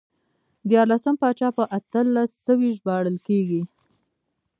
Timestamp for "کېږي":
3.27-3.61